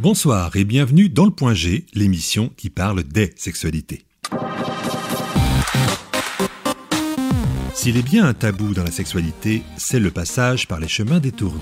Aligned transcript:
Bonsoir 0.00 0.54
et 0.54 0.62
bienvenue 0.62 1.08
dans 1.08 1.24
le 1.24 1.32
Point 1.32 1.54
G, 1.54 1.84
l'émission 1.92 2.52
qui 2.56 2.70
parle 2.70 3.02
des 3.02 3.32
sexualités. 3.34 4.04
S'il 7.74 7.96
est 7.96 8.02
bien 8.04 8.24
un 8.24 8.32
tabou 8.32 8.74
dans 8.74 8.84
la 8.84 8.92
sexualité, 8.92 9.64
c'est 9.76 9.98
le 9.98 10.12
passage 10.12 10.68
par 10.68 10.78
les 10.78 10.86
chemins 10.86 11.18
détournés. 11.18 11.58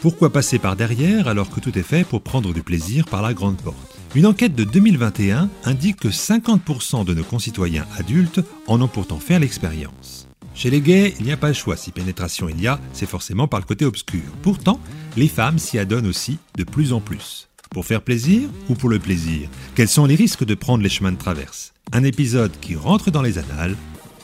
Pourquoi 0.00 0.30
passer 0.30 0.60
par 0.60 0.76
derrière 0.76 1.26
alors 1.26 1.50
que 1.50 1.58
tout 1.58 1.76
est 1.76 1.82
fait 1.82 2.06
pour 2.06 2.22
prendre 2.22 2.54
du 2.54 2.62
plaisir 2.62 3.04
par 3.06 3.20
la 3.20 3.34
grande 3.34 3.60
porte? 3.60 3.98
Une 4.14 4.26
enquête 4.26 4.54
de 4.54 4.62
2021 4.62 5.50
indique 5.64 5.96
que 5.96 6.08
50% 6.08 7.04
de 7.04 7.14
nos 7.14 7.24
concitoyens 7.24 7.86
adultes 7.98 8.42
en 8.68 8.80
ont 8.80 8.86
pourtant 8.86 9.18
fait 9.18 9.40
l'expérience. 9.40 10.28
Chez 10.54 10.70
les 10.70 10.82
gays, 10.82 11.14
il 11.18 11.26
n'y 11.26 11.32
a 11.32 11.36
pas 11.36 11.48
le 11.48 11.54
choix. 11.54 11.76
Si 11.76 11.90
pénétration 11.90 12.48
il 12.48 12.60
y 12.60 12.68
a, 12.68 12.78
c'est 12.92 13.06
forcément 13.08 13.48
par 13.48 13.58
le 13.58 13.66
côté 13.66 13.84
obscur. 13.84 14.22
Pourtant, 14.42 14.78
les 15.16 15.26
femmes 15.26 15.58
s'y 15.58 15.80
adonnent 15.80 16.06
aussi 16.06 16.38
de 16.56 16.62
plus 16.62 16.92
en 16.92 17.00
plus. 17.00 17.48
Pour 17.72 17.86
faire 17.86 18.02
plaisir 18.02 18.50
ou 18.68 18.74
pour 18.74 18.90
le 18.90 18.98
plaisir? 18.98 19.48
Quels 19.74 19.88
sont 19.88 20.04
les 20.04 20.14
risques 20.14 20.44
de 20.44 20.54
prendre 20.54 20.82
les 20.82 20.90
chemins 20.90 21.12
de 21.12 21.16
traverse? 21.16 21.72
Un 21.92 22.04
épisode 22.04 22.52
qui 22.60 22.76
rentre 22.76 23.10
dans 23.10 23.22
les 23.22 23.38
annales. 23.38 23.76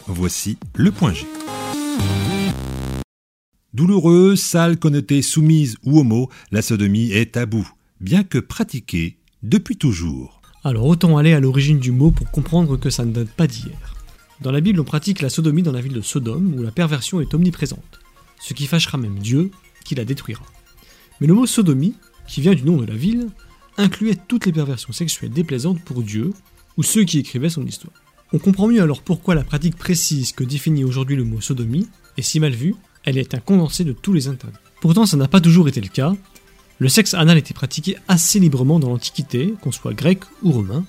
Voici 0.06 0.58
le 0.74 0.92
point 0.92 1.14
G. 1.14 1.26
Douloureuse, 3.72 4.38
sale, 4.38 4.78
connotée, 4.78 5.22
soumise 5.22 5.76
ou 5.82 5.98
homo, 5.98 6.28
la 6.50 6.60
sodomie 6.60 7.10
est 7.12 7.32
tabou, 7.32 7.66
bien 8.00 8.22
que 8.22 8.36
pratiquée 8.36 9.16
depuis 9.42 9.76
toujours. 9.76 10.42
Alors 10.62 10.84
autant 10.84 11.16
aller 11.16 11.32
à 11.32 11.40
l'origine 11.40 11.78
du 11.78 11.90
mot 11.90 12.10
pour 12.10 12.30
comprendre 12.30 12.76
que 12.76 12.90
ça 12.90 13.06
ne 13.06 13.12
date 13.12 13.30
pas 13.30 13.46
d'hier. 13.46 13.96
Dans 14.42 14.52
la 14.52 14.60
Bible, 14.60 14.80
on 14.80 14.84
pratique 14.84 15.22
la 15.22 15.30
sodomie 15.30 15.62
dans 15.62 15.72
la 15.72 15.80
ville 15.80 15.94
de 15.94 16.02
Sodome, 16.02 16.54
où 16.54 16.62
la 16.62 16.70
perversion 16.70 17.22
est 17.22 17.32
omniprésente, 17.32 18.00
ce 18.40 18.52
qui 18.52 18.66
fâchera 18.66 18.98
même 18.98 19.20
Dieu, 19.20 19.50
qui 19.86 19.94
la 19.94 20.04
détruira. 20.04 20.44
Mais 21.20 21.26
le 21.26 21.34
mot 21.34 21.46
sodomie, 21.46 21.94
qui 22.28 22.40
vient 22.40 22.54
du 22.54 22.62
nom 22.62 22.76
de 22.76 22.86
la 22.86 22.94
ville, 22.94 23.28
incluait 23.76 24.18
toutes 24.28 24.46
les 24.46 24.52
perversions 24.52 24.92
sexuelles 24.92 25.32
déplaisantes 25.32 25.80
pour 25.82 26.02
Dieu, 26.02 26.32
ou 26.76 26.82
ceux 26.82 27.04
qui 27.04 27.18
écrivaient 27.18 27.48
son 27.48 27.66
histoire. 27.66 27.94
On 28.32 28.38
comprend 28.38 28.68
mieux 28.68 28.82
alors 28.82 29.02
pourquoi 29.02 29.34
la 29.34 29.44
pratique 29.44 29.76
précise 29.76 30.32
que 30.32 30.44
définit 30.44 30.84
aujourd'hui 30.84 31.16
le 31.16 31.24
mot 31.24 31.40
sodomie 31.40 31.88
est 32.16 32.22
si 32.22 32.40
mal 32.40 32.52
vue 32.52 32.74
elle 33.04 33.16
est 33.16 33.34
un 33.34 33.40
condensé 33.40 33.84
de 33.84 33.92
tous 33.92 34.12
les 34.12 34.28
interdits. 34.28 34.58
Pourtant, 34.82 35.06
ça 35.06 35.16
n'a 35.16 35.28
pas 35.28 35.40
toujours 35.40 35.68
été 35.68 35.80
le 35.80 35.88
cas. 35.88 36.14
Le 36.78 36.88
sexe 36.88 37.14
anal 37.14 37.38
était 37.38 37.54
pratiqué 37.54 37.96
assez 38.06 38.38
librement 38.38 38.78
dans 38.78 38.90
l'Antiquité, 38.90 39.54
qu'on 39.62 39.72
soit 39.72 39.94
grec 39.94 40.20
ou 40.42 40.52
romain. 40.52 40.84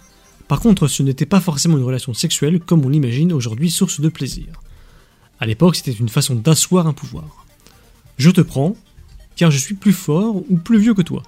Par 0.49 0.59
contre, 0.59 0.87
ce 0.87 1.01
n'était 1.01 1.25
pas 1.25 1.39
forcément 1.39 1.77
une 1.77 1.83
relation 1.83 2.13
sexuelle 2.13 2.59
comme 2.59 2.83
on 2.85 2.89
l'imagine 2.89 3.31
aujourd'hui 3.31 3.71
source 3.71 4.01
de 4.01 4.09
plaisir. 4.09 4.47
À 5.39 5.45
l'époque, 5.45 5.77
c'était 5.77 5.91
une 5.91 6.09
façon 6.09 6.35
d'asseoir 6.35 6.87
un 6.87 6.93
pouvoir. 6.93 7.45
Je 8.17 8.31
te 8.31 8.41
prends, 8.41 8.75
car 9.39 9.51
je 9.51 9.57
suis 9.57 9.73
plus 9.73 9.93
fort 9.93 10.35
ou 10.49 10.57
plus 10.57 10.77
vieux 10.77 10.93
que 10.93 11.01
toi. 11.01 11.23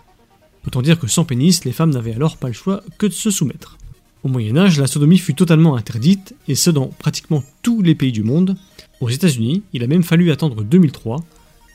Autant 0.68 0.82
dire 0.82 1.00
que 1.00 1.08
sans 1.08 1.24
pénis, 1.24 1.64
les 1.64 1.72
femmes 1.72 1.92
n'avaient 1.92 2.14
alors 2.14 2.36
pas 2.36 2.48
le 2.48 2.54
choix 2.54 2.84
que 2.98 3.06
de 3.06 3.14
se 3.14 3.32
soumettre. 3.32 3.78
Au 4.24 4.28
Moyen 4.28 4.58
Âge, 4.58 4.78
la 4.82 4.88
sodomie 4.88 5.18
fut 5.18 5.34
totalement 5.34 5.78
interdite, 5.78 6.36
et 6.50 6.56
ce 6.56 6.70
dans 6.72 6.88
pratiquement 6.88 7.42
tous 7.62 7.82
les 7.82 7.96
pays 7.96 8.12
du 8.12 8.24
monde, 8.24 8.58
aux 9.00 9.08
États-Unis, 9.08 9.64
il 9.72 9.82
a 9.82 9.88
même 9.88 10.04
fallu 10.04 10.30
attendre 10.30 10.62
2003 10.62 11.24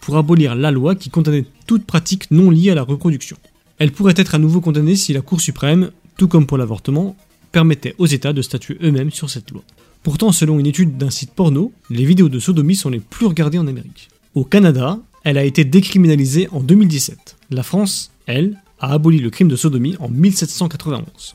pour 0.02 0.18
abolir 0.18 0.54
la 0.54 0.70
loi 0.70 0.94
qui 0.94 1.08
condamnait 1.08 1.46
toute 1.66 1.86
pratique 1.86 2.30
non 2.30 2.50
liée 2.50 2.70
à 2.70 2.74
la 2.74 2.82
reproduction. 2.82 3.38
Elle 3.78 3.92
pourrait 3.92 4.12
être 4.18 4.34
à 4.34 4.38
nouveau 4.38 4.60
condamnée 4.60 4.94
si 4.94 5.14
la 5.14 5.22
Cour 5.22 5.40
suprême, 5.40 5.90
tout 6.18 6.28
comme 6.28 6.46
pour 6.46 6.58
l'avortement, 6.58 7.16
permettait 7.50 7.94
aux 7.96 8.06
États 8.06 8.34
de 8.34 8.42
statuer 8.42 8.76
eux-mêmes 8.82 9.10
sur 9.10 9.30
cette 9.30 9.52
loi. 9.52 9.62
Pourtant, 10.02 10.32
selon 10.32 10.58
une 10.58 10.66
étude 10.66 10.98
d'un 10.98 11.08
site 11.08 11.32
porno, 11.32 11.72
les 11.88 12.04
vidéos 12.04 12.28
de 12.28 12.38
sodomie 12.38 12.76
sont 12.76 12.90
les 12.90 13.00
plus 13.00 13.24
regardées 13.24 13.58
en 13.58 13.66
Amérique. 13.66 14.10
Au 14.34 14.44
Canada, 14.44 15.00
elle 15.26 15.38
a 15.38 15.44
été 15.44 15.64
décriminalisée 15.64 16.48
en 16.52 16.60
2017. 16.60 17.36
La 17.50 17.64
France, 17.64 18.12
elle, 18.26 18.62
a 18.78 18.92
aboli 18.92 19.18
le 19.18 19.28
crime 19.28 19.48
de 19.48 19.56
sodomie 19.56 19.96
en 19.98 20.08
1791. 20.08 21.34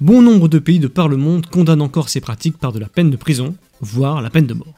Bon 0.00 0.22
nombre 0.22 0.48
de 0.48 0.58
pays 0.58 0.80
de 0.80 0.88
par 0.88 1.06
le 1.06 1.16
monde 1.16 1.46
condamnent 1.46 1.82
encore 1.82 2.08
ces 2.08 2.20
pratiques 2.20 2.58
par 2.58 2.72
de 2.72 2.80
la 2.80 2.88
peine 2.88 3.10
de 3.10 3.16
prison, 3.16 3.54
voire 3.80 4.22
la 4.22 4.30
peine 4.30 4.48
de 4.48 4.54
mort. 4.54 4.74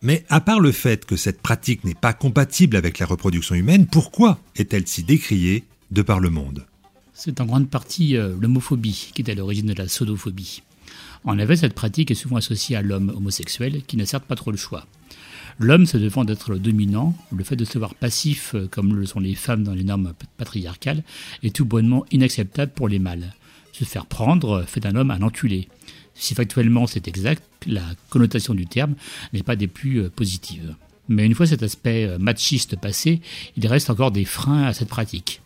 Mais 0.00 0.24
à 0.30 0.40
part 0.40 0.58
le 0.58 0.72
fait 0.72 1.04
que 1.04 1.16
cette 1.16 1.42
pratique 1.42 1.84
n'est 1.84 1.94
pas 1.94 2.14
compatible 2.14 2.78
avec 2.78 2.98
la 2.98 3.04
reproduction 3.04 3.54
humaine, 3.54 3.86
pourquoi 3.86 4.38
est-elle 4.56 4.86
si 4.86 5.02
décriée 5.02 5.64
de 5.90 6.00
par 6.00 6.18
le 6.18 6.30
monde? 6.30 6.64
C'est 7.12 7.42
en 7.42 7.44
grande 7.44 7.68
partie 7.68 8.16
euh, 8.16 8.34
l'homophobie 8.40 9.10
qui 9.14 9.20
est 9.20 9.30
à 9.30 9.34
l'origine 9.34 9.66
de 9.66 9.74
la 9.74 9.86
sodophobie. 9.86 10.62
En 11.24 11.38
effet, 11.38 11.56
cette 11.56 11.74
pratique 11.74 12.10
est 12.10 12.14
souvent 12.14 12.36
associée 12.36 12.76
à 12.76 12.80
l'homme 12.80 13.12
homosexuel 13.14 13.82
qui 13.86 13.98
n'a 13.98 14.06
certes 14.06 14.24
pas 14.24 14.34
trop 14.34 14.50
le 14.50 14.56
choix. 14.56 14.86
L'homme 15.58 15.86
se 15.86 15.96
défend 15.96 16.24
d'être 16.24 16.50
le 16.50 16.58
dominant, 16.58 17.14
le 17.34 17.42
fait 17.42 17.56
de 17.56 17.64
se 17.64 17.78
voir 17.78 17.94
passif 17.94 18.54
euh, 18.54 18.68
comme 18.70 18.94
le 18.94 19.06
sont 19.06 19.20
les 19.20 19.34
femmes 19.34 19.64
dans 19.64 19.72
les 19.72 19.84
normes 19.84 20.12
patriarcales 20.36 21.02
est 21.42 21.54
tout 21.54 21.64
bonnement 21.64 22.04
inacceptable 22.10 22.72
pour 22.72 22.88
les 22.88 22.98
mâles. 22.98 23.32
Se 23.72 23.84
faire 23.84 24.04
prendre 24.04 24.64
fait 24.66 24.80
d'un 24.80 24.96
homme 24.96 25.10
un 25.10 25.22
enculé. 25.22 25.68
Si 26.14 26.34
factuellement 26.34 26.86
c'est 26.86 27.08
exact, 27.08 27.42
la 27.66 27.82
connotation 28.10 28.52
du 28.52 28.66
terme 28.66 28.96
n'est 29.32 29.42
pas 29.42 29.56
des 29.56 29.66
plus 29.66 30.02
euh, 30.02 30.10
positives. 30.10 30.74
Mais 31.08 31.24
une 31.24 31.34
fois 31.34 31.46
cet 31.46 31.62
aspect 31.62 32.04
euh, 32.04 32.18
machiste 32.18 32.78
passé, 32.78 33.22
il 33.56 33.66
reste 33.66 33.88
encore 33.88 34.10
des 34.10 34.26
freins 34.26 34.64
à 34.64 34.74
cette 34.74 34.88
pratique. 34.88 35.40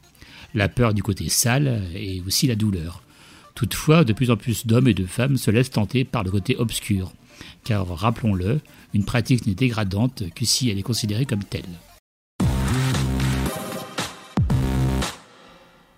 La 0.55 0.69
peur 0.69 0.93
du 0.93 1.05
côté 1.05 1.29
sale 1.29 1.85
et 1.95 2.21
aussi 2.27 2.49
la 2.49 2.57
douleur. 2.57 3.05
Toutefois, 3.55 4.03
de 4.03 4.13
plus 4.13 4.33
en 4.33 4.37
plus 4.37 4.67
d'hommes 4.67 4.89
et 4.89 4.95
de 4.95 5.07
femmes 5.07 5.37
se 5.37 5.53
laissent 5.53 5.71
tenter 5.71 6.05
par 6.05 6.25
le 6.25 6.33
côté 6.33 6.57
obscur. 6.57 7.13
Car 7.65 7.87
rappelons-le, 7.87 8.61
une 8.95 9.05
pratique 9.05 9.47
n'est 9.47 9.55
dégradante 9.55 10.25
que 10.35 10.45
si 10.45 10.71
elle 10.71 10.79
est 10.79 10.83
considérée 10.83 11.27
comme 11.27 11.45
telle. 11.45 11.65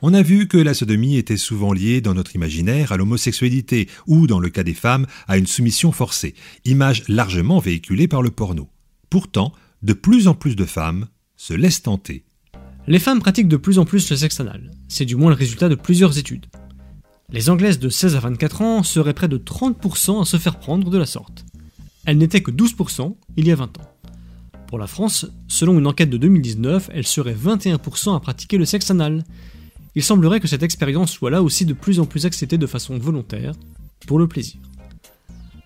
On 0.05 0.15
a 0.15 0.23
vu 0.23 0.49
que 0.49 0.59
la 0.59 0.75
sodomie 0.75 1.17
était 1.17 1.37
souvent 1.37 1.73
liée 1.73 2.01
dans 2.01 2.15
notre 2.15 2.35
imaginaire 2.35 2.91
à 2.91 2.97
l'homosexualité 2.97 3.89
ou, 4.09 4.27
dans 4.27 4.41
le 4.41 4.51
cas 4.51 4.65
des 4.65 4.75
femmes, 4.75 5.07
à 5.29 5.39
une 5.39 5.47
soumission 5.47 5.93
forcée, 5.93 6.35
image 6.65 7.05
largement 7.07 7.61
véhiculée 7.61 8.09
par 8.09 8.21
le 8.21 8.33
porno. 8.33 8.69
Pourtant, 9.11 9.53
de 9.83 9.93
plus 9.93 10.27
en 10.27 10.35
plus 10.35 10.57
de 10.57 10.65
femmes 10.65 11.07
se 11.37 11.55
laissent 11.55 11.83
tenter. 11.83 12.25
Les 12.89 12.99
femmes 12.99 13.21
pratiquent 13.21 13.47
de 13.47 13.57
plus 13.57 13.79
en 13.79 13.85
plus 13.85 14.11
le 14.11 14.17
sexe 14.17 14.41
anal. 14.41 14.73
C'est 14.89 15.05
du 15.05 15.15
moins 15.15 15.31
le 15.31 15.37
résultat 15.37 15.69
de 15.69 15.77
plusieurs 15.77 16.19
études. 16.19 16.47
Les 17.33 17.49
Anglaises 17.49 17.79
de 17.79 17.89
16 17.89 18.15
à 18.15 18.21
24 18.21 18.61
ans 18.61 18.83
seraient 18.83 19.15
près 19.15 19.29
de 19.29 19.39
30% 19.39 20.21
à 20.21 20.25
se 20.27 20.37
faire 20.37 20.59
prendre 20.59 20.91
de 20.91 20.99
la 20.99 21.07
sorte. 21.07 21.47
Elles 22.05 22.19
n'étaient 22.19 22.43
que 22.43 22.51
12% 22.51 23.15
il 23.39 23.47
y 23.47 23.53
a 23.53 23.57
20 23.57 23.79
ans. 23.79 23.91
Pour 24.67 24.79
la 24.79 24.87
France, 24.87 25.27
selon 25.49 25.79
une 25.79 25.87
enquête 25.87 26.11
de 26.11 26.19
2019, 26.19 26.91
elles 26.93 27.07
seraient 27.07 27.35
21% 27.35 28.15
à 28.15 28.21
pratiquer 28.21 28.59
le 28.59 28.67
sexe 28.67 28.91
anal, 28.91 29.25
il 29.95 30.03
semblerait 30.03 30.41
que 30.41 30.49
cette 30.49 30.63
expérience 30.63 31.11
soit 31.11 31.31
là 31.31 31.43
aussi 31.43 31.65
de 31.65 31.73
plus 31.73 32.01
en 32.01 32.07
plus 32.07 32.27
acceptée 32.27 32.59
de 32.59 32.67
façon 32.67 32.99
volontaire, 32.99 33.55
pour 34.07 34.19
le 34.19 34.27
plaisir. 34.27 34.57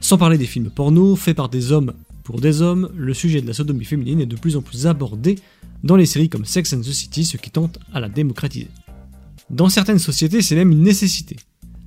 Sans 0.01 0.19
parler 0.19 0.39
des 0.39 0.47
films 0.47 0.71
porno 0.71 1.17
faits 1.17 1.37
par 1.37 1.49
des 1.49 1.73
hommes 1.73 1.95
pour 2.23 2.41
des 2.41 2.61
hommes, 2.61 2.91
le 2.97 3.15
sujet 3.15 3.41
de 3.41 3.47
la 3.47 3.55
sodomie 3.55 3.85
féminine 3.85 4.21
est 4.21 4.27
de 4.27 4.35
plus 4.35 4.57
en 4.57 4.61
plus 4.61 4.89
abordé 4.89 5.39
dans 5.85 5.95
les 5.95 6.07
séries 6.07 6.29
comme 6.29 6.45
Sex 6.45 6.73
and 6.73 6.81
the 6.81 6.93
City, 6.93 7.25
ce 7.25 7.37
qui 7.37 7.51
tente 7.51 7.79
à 7.93 8.01
la 8.01 8.09
démocratiser. 8.09 8.69
Dans 9.49 9.69
certaines 9.69 10.01
sociétés, 10.01 10.43
c'est 10.43 10.57
même 10.57 10.73
une 10.73 10.83
nécessité. 10.83 11.37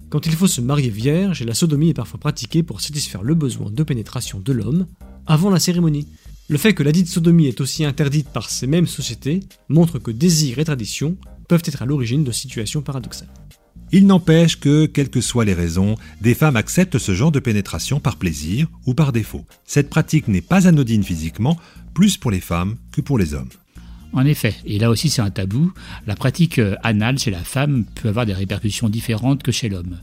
Quand 0.10 0.26
il 0.26 0.34
faut 0.34 0.48
se 0.48 0.60
marier 0.60 0.90
vierge, 0.90 1.44
la 1.44 1.54
sodomie 1.54 1.90
est 1.90 1.94
parfois 1.94 2.20
pratiquée 2.20 2.64
pour 2.64 2.82
satisfaire 2.82 3.22
le 3.22 3.36
besoin 3.36 3.70
de 3.70 3.84
pénétration 3.84 4.40
de 4.40 4.52
l'homme 4.52 4.88
avant 5.28 5.52
la 5.52 5.60
cérémonie. 5.60 6.08
Le 6.48 6.58
fait 6.58 6.74
que 6.74 6.82
la 6.82 6.92
dite 6.92 7.08
sodomie 7.08 7.46
est 7.46 7.62
aussi 7.62 7.86
interdite 7.86 8.30
par 8.30 8.50
ces 8.50 8.66
mêmes 8.66 8.88
sociétés 8.88 9.42
montre 9.68 10.00
que 10.00 10.10
désir 10.10 10.58
et 10.58 10.66
tradition 10.66 11.16
peuvent 11.48 11.62
être 11.64 11.84
à 11.84 11.86
l'origine 11.86 12.24
de 12.24 12.32
situations 12.32 12.82
paradoxales. 12.82 13.30
Il 13.92 14.08
n'empêche 14.08 14.60
que, 14.60 14.88
quelles 14.88 15.12
que 15.12 15.22
soient 15.22 15.46
les 15.46 15.54
raisons, 15.54 15.96
des 16.22 16.34
femmes 16.34 16.56
acceptent 16.56 16.98
ce 16.98 17.14
genre 17.14 17.32
de 17.32 17.40
pénétration 17.40 18.00
par 18.00 18.18
plaisir 18.18 18.68
ou 18.88 18.96
par 18.96 19.12
défaut. 19.12 19.46
Cette 19.66 19.90
pratique 19.92 20.28
n'est 20.28 20.42
pas 20.42 20.68
anodine 20.68 21.04
physiquement, 21.04 21.58
plus 21.94 22.18
pour 22.18 22.32
les 22.32 22.40
femmes 22.40 22.78
que 22.92 23.02
pour 23.02 23.20
les 23.20 23.36
hommes. 23.36 23.50
En 24.12 24.26
effet, 24.26 24.56
et 24.66 24.80
là 24.80 24.90
aussi 24.90 25.10
c'est 25.10 25.22
un 25.22 25.30
tabou, 25.30 25.72
la 26.08 26.16
pratique 26.16 26.58
euh, 26.58 26.76
anale 26.82 27.20
chez 27.20 27.30
la 27.30 27.44
femme 27.44 27.86
peut 27.96 28.10
avoir 28.10 28.26
des 28.26 28.34
répercussions 28.34 28.90
différentes 28.90 29.44
que 29.44 29.52
chez 29.52 29.70
l'homme. 29.70 30.00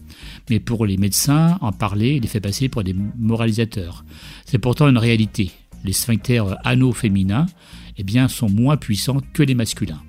Mais 0.48 0.60
pour 0.60 0.86
les 0.86 0.96
médecins, 0.96 1.58
en 1.60 1.72
parler 1.72 2.20
les 2.20 2.28
fait 2.28 2.40
passer 2.40 2.68
pour 2.68 2.84
des 2.84 2.94
moralisateurs. 3.18 4.04
C'est 4.44 4.58
pourtant 4.58 4.88
une 4.88 4.98
réalité. 4.98 5.50
Les 5.84 5.92
sphincters 5.92 6.56
anaux 6.64 6.92
féminins 6.92 7.46
eh 7.98 8.04
bien, 8.04 8.28
sont 8.28 8.48
moins 8.48 8.76
puissants 8.76 9.20
que 9.32 9.42
les 9.42 9.54
masculins. 9.54 10.02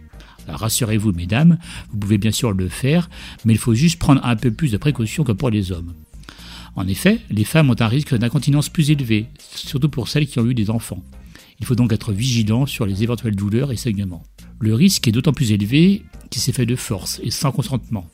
Rassurez-vous, 0.47 1.11
mesdames, 1.11 1.57
vous 1.91 1.97
pouvez 1.97 2.17
bien 2.17 2.31
sûr 2.31 2.53
le 2.53 2.69
faire, 2.69 3.09
mais 3.45 3.53
il 3.53 3.59
faut 3.59 3.73
juste 3.73 3.99
prendre 3.99 4.23
un 4.25 4.35
peu 4.35 4.51
plus 4.51 4.71
de 4.71 4.77
précautions 4.77 5.23
que 5.23 5.31
pour 5.31 5.49
les 5.49 5.71
hommes. 5.71 5.93
En 6.75 6.87
effet, 6.87 7.19
les 7.29 7.43
femmes 7.43 7.69
ont 7.69 7.81
un 7.81 7.87
risque 7.87 8.15
d'incontinence 8.15 8.69
plus 8.69 8.91
élevé, 8.91 9.25
surtout 9.39 9.89
pour 9.89 10.07
celles 10.07 10.27
qui 10.27 10.39
ont 10.39 10.45
eu 10.45 10.53
des 10.53 10.69
enfants. 10.69 11.03
Il 11.59 11.65
faut 11.65 11.75
donc 11.75 11.91
être 11.93 12.11
vigilant 12.11 12.65
sur 12.65 12.85
les 12.85 13.03
éventuelles 13.03 13.35
douleurs 13.35 13.71
et 13.71 13.77
saignements. 13.77 14.23
Le 14.59 14.73
risque 14.73 15.07
est 15.07 15.11
d'autant 15.11 15.33
plus 15.33 15.51
élevé 15.51 16.03
qu'il 16.29 16.41
s'est 16.41 16.51
fait 16.51 16.65
de 16.65 16.75
force 16.75 17.19
et 17.23 17.31
sans 17.31 17.51
consentement. 17.51 18.07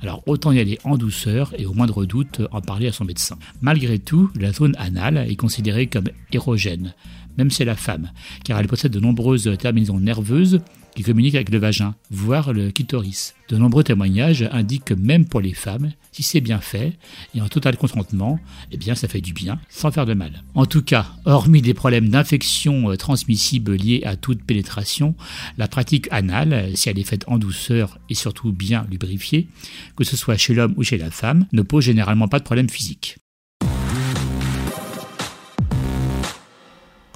Alors 0.00 0.22
autant 0.26 0.52
y 0.52 0.60
aller 0.60 0.78
en 0.84 0.96
douceur 0.96 1.52
et 1.58 1.66
au 1.66 1.74
moindre 1.74 2.04
doute 2.04 2.40
en 2.52 2.60
parler 2.60 2.86
à 2.86 2.92
son 2.92 3.04
médecin. 3.04 3.36
Malgré 3.60 3.98
tout, 3.98 4.30
la 4.38 4.52
zone 4.52 4.76
anale 4.78 5.26
est 5.28 5.36
considérée 5.36 5.88
comme 5.88 6.10
érogène, 6.32 6.94
même 7.36 7.50
chez 7.50 7.64
la 7.64 7.74
femme, 7.74 8.12
car 8.44 8.60
elle 8.60 8.68
possède 8.68 8.92
de 8.92 9.00
nombreuses 9.00 9.50
terminaisons 9.58 9.98
nerveuses 9.98 10.60
qui 10.98 11.04
communique 11.04 11.36
avec 11.36 11.50
le 11.50 11.58
vagin, 11.58 11.94
voire 12.10 12.52
le 12.52 12.72
clitoris. 12.72 13.36
De 13.48 13.56
nombreux 13.56 13.84
témoignages 13.84 14.48
indiquent 14.50 14.86
que 14.86 14.94
même 14.94 15.26
pour 15.26 15.40
les 15.40 15.54
femmes, 15.54 15.92
si 16.10 16.24
c'est 16.24 16.40
bien 16.40 16.58
fait 16.58 16.94
et 17.36 17.40
en 17.40 17.46
total 17.46 17.76
consentement, 17.76 18.40
eh 18.72 18.76
bien 18.76 18.96
ça 18.96 19.06
fait 19.06 19.20
du 19.20 19.32
bien 19.32 19.60
sans 19.68 19.92
faire 19.92 20.06
de 20.06 20.14
mal. 20.14 20.42
En 20.56 20.66
tout 20.66 20.82
cas, 20.82 21.06
hormis 21.24 21.62
des 21.62 21.72
problèmes 21.72 22.08
d'infection 22.08 22.90
euh, 22.90 22.96
transmissibles 22.96 23.76
liés 23.76 24.02
à 24.04 24.16
toute 24.16 24.42
pénétration, 24.42 25.14
la 25.56 25.68
pratique 25.68 26.08
anale, 26.10 26.72
si 26.74 26.88
elle 26.88 26.98
est 26.98 27.04
faite 27.04 27.26
en 27.28 27.38
douceur 27.38 28.00
et 28.10 28.14
surtout 28.14 28.50
bien 28.50 28.84
lubrifiée, 28.90 29.46
que 29.94 30.02
ce 30.02 30.16
soit 30.16 30.36
chez 30.36 30.52
l'homme 30.52 30.74
ou 30.76 30.82
chez 30.82 30.98
la 30.98 31.12
femme, 31.12 31.46
ne 31.52 31.62
pose 31.62 31.84
généralement 31.84 32.26
pas 32.26 32.40
de 32.40 32.44
problème 32.44 32.68
physique. 32.68 33.18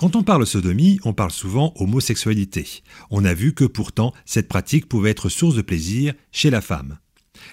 Quand 0.03 0.17
on 0.17 0.25
parle 0.25 0.45
sodomie, 0.49 0.99
on 1.05 1.13
parle 1.13 1.31
souvent 1.31 1.73
homosexualité. 1.77 2.67
On 3.13 3.25
a 3.25 3.35
vu 3.35 3.55
que 3.55 3.63
pourtant 3.63 4.13
cette 4.25 4.49
pratique 4.49 4.89
pouvait 4.89 5.11
être 5.11 5.29
source 5.29 5.55
de 5.55 5.63
plaisir 5.63 6.13
chez 6.33 6.51
la 6.51 6.61
femme. 6.61 6.99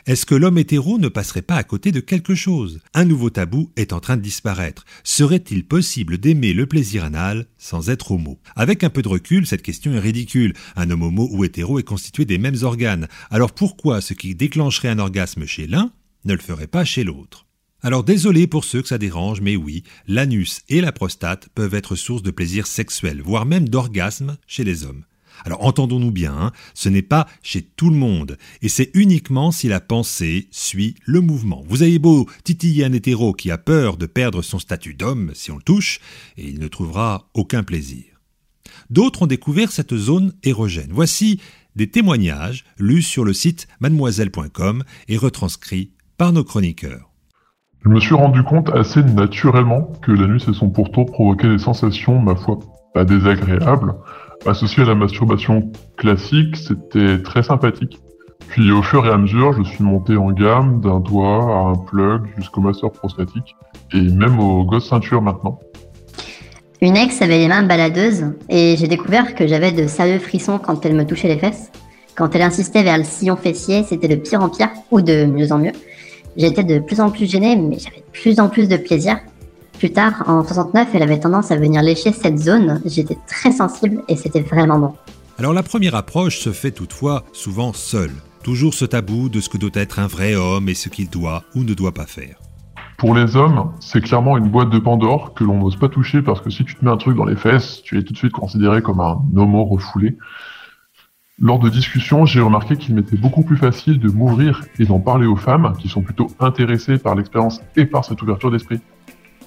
Est-ce 0.08 0.26
que 0.26 0.34
l'homme 0.34 0.58
hétéro 0.58 0.98
ne 0.98 1.10
passerait 1.10 1.44
pas 1.44 1.58
à 1.58 1.64
côté 1.64 1.92
de 1.92 2.00
quelque 2.00 2.34
chose? 2.34 2.80
Un 2.96 3.06
nouveau 3.06 3.30
tabou 3.30 3.70
est 3.76 3.94
en 3.94 4.00
train 4.00 4.18
de 4.18 4.24
disparaître. 4.24 4.84
Serait-il 5.04 5.64
possible 5.64 6.18
d'aimer 6.18 6.54
le 6.54 6.66
plaisir 6.66 7.04
anal 7.04 7.46
sans 7.60 7.92
être 7.92 8.10
homo? 8.10 8.40
Avec 8.56 8.84
un 8.84 8.90
peu 8.90 9.04
de 9.04 9.10
recul, 9.10 9.46
cette 9.46 9.62
question 9.62 9.94
est 9.94 10.00
ridicule. 10.00 10.56
Un 10.76 10.90
homme 10.90 11.04
homo 11.04 11.30
ou 11.32 11.44
hétéro 11.44 11.78
est 11.78 11.84
constitué 11.84 12.26
des 12.26 12.40
mêmes 12.40 12.64
organes. 12.64 13.08
Alors 13.30 13.52
pourquoi 13.52 14.02
ce 14.02 14.16
qui 14.16 14.34
déclencherait 14.34 14.90
un 14.90 14.98
orgasme 14.98 15.46
chez 15.46 15.68
l'un 15.68 15.92
ne 16.26 16.34
le 16.34 16.40
ferait 16.40 16.66
pas 16.66 16.84
chez 16.84 17.04
l'autre? 17.04 17.46
Alors 17.82 18.04
désolé 18.04 18.48
pour 18.48 18.66
ceux 18.66 18.82
que 18.82 18.88
ça 18.88 18.98
dérange, 18.98 19.42
mais 19.42 19.56
oui, 19.56 19.84
l'anus 20.08 20.62
et 20.68 20.82
la 20.82 20.92
prostate 20.92 21.50
peuvent 21.56 21.76
être 21.76 21.96
source 21.96 22.24
de 22.24 22.32
plaisir 22.32 22.68
sexuel, 22.68 23.22
voire 23.22 23.46
même 23.46 23.70
d'orgasme 23.70 24.38
chez 24.48 24.64
les 24.64 24.84
hommes. 24.84 25.06
Alors 25.46 25.64
entendons-nous 25.64 26.12
bien, 26.12 26.34
hein, 26.34 26.52
ce 26.74 26.90
n'est 26.90 27.02
pas 27.02 27.28
chez 27.42 27.62
tout 27.62 27.90
le 27.90 27.96
monde, 27.96 28.38
et 28.62 28.70
c'est 28.70 28.92
uniquement 28.94 29.52
si 29.52 29.70
la 29.70 29.80
pensée 29.80 30.48
suit 30.52 30.96
le 31.06 31.22
mouvement. 31.22 31.64
Vous 31.68 31.82
avez 31.82 32.00
beau 32.00 32.28
titiller 32.44 32.84
un 32.84 32.92
hétéro 32.92 33.34
qui 33.34 33.50
a 33.52 33.58
peur 33.58 33.96
de 33.96 34.06
perdre 34.06 34.42
son 34.42 34.60
statut 34.60 34.94
d'homme 34.94 35.32
si 35.34 35.52
on 35.52 35.58
le 35.58 35.64
touche, 35.64 36.02
et 36.38 36.48
il 36.48 36.60
ne 36.60 36.68
trouvera 36.68 37.30
aucun 37.34 37.64
plaisir. 37.64 38.04
D'autres 38.90 39.24
ont 39.24 39.28
découvert 39.28 39.72
cette 39.72 39.96
zone 39.96 40.34
érogène. 40.44 40.92
Voici 40.92 41.40
des 41.76 41.90
témoignages 41.90 42.66
lus 42.78 43.04
sur 43.04 43.24
le 43.24 43.34
site 43.34 43.68
mademoiselle.com 43.80 44.84
et 45.08 45.18
retranscrits 45.18 45.92
par 46.18 46.34
nos 46.34 46.44
chroniqueurs. 46.44 47.09
Je 47.86 47.90
me 47.90 48.00
suis 48.00 48.14
rendu 48.14 48.44
compte 48.44 48.70
assez 48.76 49.02
naturellement 49.02 49.92
que 50.02 50.12
l'anus 50.12 50.48
et 50.50 50.54
son 50.54 50.70
pourtour 50.70 51.06
provoquaient 51.06 51.48
des 51.48 51.60
sensations, 51.60 52.20
ma 52.20 52.36
foi, 52.36 52.60
pas 52.94 53.06
désagréables. 53.06 53.96
Associé 54.46 54.84
à 54.84 54.86
la 54.86 54.96
masturbation 54.96 55.72
classique, 55.96 56.58
c'était 56.58 57.22
très 57.22 57.42
sympathique. 57.42 57.98
Puis 58.50 58.72
au 58.72 58.82
fur 58.82 59.06
et 59.06 59.10
à 59.10 59.18
mesure, 59.18 59.54
je 59.54 59.64
suis 59.64 59.84
monté 59.84 60.18
en 60.18 60.32
gamme 60.32 60.82
d'un 60.82 61.00
doigt 61.00 61.44
à 61.44 61.70
un 61.70 61.76
plug 61.76 62.24
jusqu'au 62.38 62.60
master 62.62 62.92
prostatique 62.92 63.56
et 63.94 64.02
même 64.02 64.40
au 64.40 64.66
gosse 64.66 64.90
ceinture 64.90 65.22
maintenant. 65.22 65.60
Une 66.82 66.98
ex 66.98 67.22
avait 67.22 67.38
les 67.38 67.48
mains 67.48 67.64
baladeuses 67.64 68.26
et 68.50 68.76
j'ai 68.78 68.88
découvert 68.88 69.36
que 69.36 69.48
j'avais 69.48 69.72
de 69.72 69.88
sérieux 69.88 70.20
frissons 70.20 70.60
quand 70.60 70.86
elle 70.86 70.96
me 70.96 71.06
touchait 71.06 71.28
les 71.28 71.38
fesses. 71.38 71.72
Quand 72.16 72.36
elle 72.36 72.42
insistait 72.42 72.84
vers 72.84 72.98
le 72.98 73.04
sillon 73.06 73.38
fessier, 73.38 73.84
c'était 73.84 74.10
de 74.10 74.16
pire 74.16 74.42
en 74.42 74.50
pire 74.50 74.70
ou 74.92 75.02
de 75.02 75.26
mieux 75.26 75.54
en 75.54 75.60
mieux. 75.60 75.72
J'étais 76.38 76.64
de 76.64 76.80
plus 76.80 77.00
en 77.02 77.10
plus 77.10 77.30
gênée, 77.30 77.56
mais 77.56 77.78
j'avais 77.80 77.98
de 77.98 78.12
plus 78.12 78.40
en 78.40 78.50
plus 78.50 78.68
de 78.68 78.78
plaisir. 78.78 79.18
Plus 79.78 79.92
tard, 79.92 80.24
en 80.28 80.44
69, 80.44 80.90
elle 80.94 81.04
avait 81.04 81.20
tendance 81.20 81.52
à 81.52 81.56
venir 81.56 81.82
lécher 81.82 82.12
cette 82.12 82.38
zone. 82.38 82.82
J'étais 82.86 83.18
très 83.28 83.52
sensible 83.52 84.04
et 84.08 84.16
c'était 84.16 84.42
vraiment 84.42 84.80
bon. 84.80 84.94
Alors 85.38 85.54
la 85.54 85.64
première 85.64 85.96
approche 85.96 86.40
se 86.40 86.52
fait 86.52 86.72
toutefois 86.72 87.24
souvent 87.32 87.72
seule. 87.72 88.12
Toujours 88.44 88.74
ce 88.74 88.84
tabou 88.84 89.30
de 89.30 89.40
ce 89.40 89.48
que 89.48 89.58
doit 89.58 89.70
être 89.74 90.00
un 90.00 90.08
vrai 90.08 90.36
homme 90.36 90.68
et 90.68 90.74
ce 90.74 90.90
qu'il 90.90 91.10
doit 91.10 91.44
ou 91.56 91.64
ne 91.64 91.74
doit 91.74 91.94
pas 91.94 92.06
faire. 92.06 92.40
Pour 92.98 93.16
les 93.16 93.38
hommes, 93.38 93.72
c'est 93.80 94.02
clairement 94.02 94.38
une 94.38 94.50
boîte 94.50 94.70
de 94.70 94.80
Pandore 94.80 95.34
que 95.34 95.46
l'on 95.46 95.60
n'ose 95.60 95.78
pas 95.78 95.88
toucher 95.88 96.22
parce 96.22 96.42
que 96.42 96.50
si 96.50 96.66
tu 96.66 96.76
te 96.76 96.84
mets 96.84 96.92
un 96.92 96.98
truc 96.98 97.16
dans 97.16 97.24
les 97.24 97.38
fesses, 97.38 97.82
tu 97.82 97.98
es 97.98 98.04
tout 98.04 98.12
de 98.12 98.18
suite 98.18 98.34
considéré 98.34 98.82
comme 98.82 99.00
un 99.00 99.22
homo 99.38 99.64
refoulé. 99.64 100.18
Lors 101.42 101.60
de 101.60 101.70
discussions, 101.70 102.26
j'ai 102.26 102.42
remarqué 102.42 102.76
qu'il 102.76 102.96
m'était 102.96 103.16
beaucoup 103.16 103.44
plus 103.44 103.56
facile 103.56 103.98
de 103.98 104.10
m'ouvrir 104.10 104.66
et 104.78 104.86
d'en 104.86 105.00
parler 105.00 105.26
aux 105.26 105.38
femmes 105.38 105.74
qui 105.80 105.88
sont 105.88 106.02
plutôt 106.02 106.28
intéressées 106.42 106.98
par 106.98 107.16
l'expérience 107.16 107.62
et 107.78 107.86
par 107.86 108.04
cette 108.04 108.22
ouverture 108.22 108.52
d'esprit. 108.52 108.82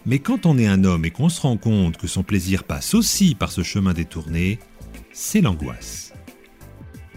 Mais 0.06 0.18
quand 0.18 0.46
on 0.46 0.56
est 0.56 0.66
un 0.66 0.84
homme 0.84 1.04
et 1.04 1.10
qu'on 1.10 1.28
se 1.28 1.42
rend 1.42 1.58
compte 1.58 1.98
que 1.98 2.06
son 2.06 2.22
plaisir 2.22 2.64
passe 2.64 2.94
aussi 2.94 3.34
par 3.34 3.52
ce 3.52 3.62
chemin 3.62 3.92
détourné, 3.92 4.58
c'est 5.12 5.42
l'angoisse. 5.42 6.14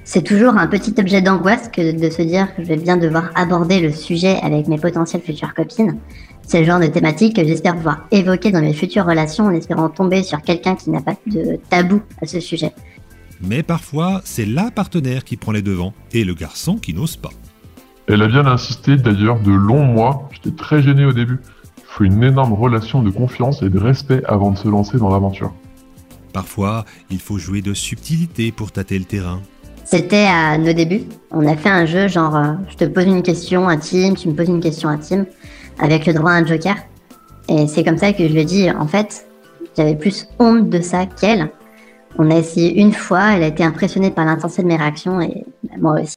C'est 0.03 0.23
toujours 0.23 0.57
un 0.57 0.67
petit 0.67 0.93
objet 0.99 1.21
d'angoisse 1.21 1.69
que 1.69 1.97
de 1.97 2.09
se 2.09 2.21
dire 2.21 2.53
que 2.53 2.61
je 2.61 2.67
vais 2.67 2.75
bien 2.75 2.97
devoir 2.97 3.31
aborder 3.33 3.79
le 3.79 3.93
sujet 3.93 4.37
avec 4.43 4.67
mes 4.67 4.77
potentielles 4.77 5.23
futures 5.23 5.53
copines. 5.53 5.97
C'est 6.43 6.59
le 6.59 6.65
genre 6.65 6.81
de 6.81 6.87
thématique 6.87 7.37
que 7.37 7.45
j'espère 7.45 7.75
pouvoir 7.75 8.05
évoquer 8.11 8.51
dans 8.51 8.61
mes 8.61 8.73
futures 8.73 9.05
relations 9.05 9.45
en 9.45 9.51
espérant 9.51 9.89
tomber 9.89 10.21
sur 10.21 10.41
quelqu'un 10.41 10.75
qui 10.75 10.91
n'a 10.91 11.01
pas 11.01 11.15
de 11.25 11.57
tabou 11.69 12.01
à 12.21 12.27
ce 12.27 12.39
sujet. 12.39 12.71
Mais 13.41 13.63
parfois, 13.63 14.21
c'est 14.23 14.45
la 14.45 14.71
partenaire 14.71 15.23
qui 15.23 15.37
prend 15.37 15.51
les 15.51 15.61
devants 15.61 15.93
et 16.13 16.23
le 16.23 16.33
garçon 16.33 16.77
qui 16.77 16.93
n'ose 16.93 17.17
pas. 17.17 17.31
Elle 18.07 18.21
a 18.21 18.27
bien 18.27 18.45
insisté 18.45 18.97
d'ailleurs 18.97 19.39
de 19.39 19.51
longs 19.51 19.85
mois, 19.85 20.29
j'étais 20.31 20.55
très 20.55 20.81
gêné 20.81 21.05
au 21.05 21.13
début. 21.13 21.39
Il 21.77 21.83
faut 21.87 22.03
une 22.03 22.23
énorme 22.23 22.53
relation 22.53 23.01
de 23.01 23.09
confiance 23.09 23.61
et 23.61 23.69
de 23.69 23.79
respect 23.79 24.21
avant 24.25 24.51
de 24.51 24.57
se 24.57 24.67
lancer 24.67 24.97
dans 24.97 25.09
l'aventure. 25.09 25.53
Parfois, 26.33 26.85
il 27.09 27.19
faut 27.19 27.37
jouer 27.37 27.61
de 27.61 27.73
subtilité 27.73 28.51
pour 28.51 28.71
tâter 28.71 28.99
le 28.99 29.05
terrain. 29.05 29.41
C'était 29.85 30.25
à 30.25 30.57
nos 30.57 30.73
débuts. 30.73 31.03
On 31.31 31.47
a 31.47 31.55
fait 31.55 31.69
un 31.69 31.85
jeu 31.85 32.07
genre 32.07 32.35
euh, 32.35 32.53
je 32.69 32.75
te 32.75 32.85
pose 32.85 33.05
une 33.05 33.23
question 33.23 33.69
intime, 33.69 34.15
tu 34.15 34.27
me 34.27 34.33
poses 34.33 34.49
une 34.49 34.59
question 34.59 34.89
intime, 34.89 35.25
avec 35.79 36.05
le 36.05 36.13
droit 36.13 36.31
à 36.31 36.35
un 36.35 36.45
joker. 36.45 36.75
Et 37.49 37.67
c'est 37.67 37.83
comme 37.83 37.97
ça 37.97 38.11
que 38.11 38.27
je 38.27 38.33
lui 38.33 38.41
ai 38.41 38.45
dit 38.45 38.69
en 38.71 38.87
fait, 38.87 39.27
j'avais 39.77 39.95
plus 39.95 40.27
honte 40.39 40.69
de 40.69 40.81
ça 40.81 41.05
qu'elle. 41.05 41.51
On 42.17 42.31
a 42.31 42.37
essayé 42.37 42.79
une 42.79 42.93
fois, 42.93 43.33
elle 43.33 43.43
a 43.43 43.47
été 43.47 43.63
impressionnée 43.63 44.09
par 44.09 44.25
l'intensité 44.25 44.63
de 44.63 44.67
mes 44.67 44.77
réactions 44.77 45.19
et 45.19 45.43
moi 45.77 45.99
aussi. 46.01 46.15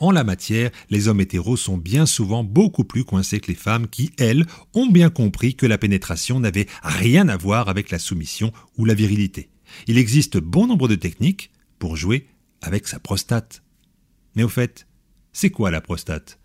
En 0.00 0.10
la 0.10 0.24
matière, 0.24 0.72
les 0.90 1.06
hommes 1.06 1.20
hétéros 1.20 1.56
sont 1.56 1.76
bien 1.76 2.06
souvent 2.06 2.42
beaucoup 2.42 2.82
plus 2.82 3.04
coincés 3.04 3.38
que 3.38 3.46
les 3.46 3.54
femmes 3.54 3.86
qui, 3.86 4.10
elles, 4.18 4.46
ont 4.74 4.88
bien 4.88 5.10
compris 5.10 5.54
que 5.54 5.64
la 5.64 5.78
pénétration 5.78 6.40
n'avait 6.40 6.66
rien 6.82 7.28
à 7.28 7.36
voir 7.36 7.68
avec 7.68 7.92
la 7.92 8.00
soumission 8.00 8.50
ou 8.76 8.84
la 8.84 8.94
virilité. 8.94 9.48
Il 9.86 9.96
existe 9.96 10.38
bon 10.38 10.66
nombre 10.66 10.88
de 10.88 10.96
techniques 10.96 11.52
pour 11.78 11.94
jouer 11.94 12.26
avec 12.62 12.88
sa 12.88 12.98
prostate. 12.98 13.62
Mais 14.34 14.42
au 14.42 14.48
fait, 14.48 14.88
c'est 15.32 15.50
quoi 15.50 15.70
la 15.70 15.80
prostate? 15.80 16.40